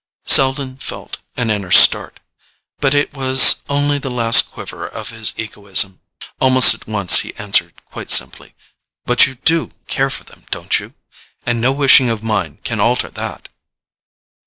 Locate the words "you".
9.27-9.35, 10.79-10.95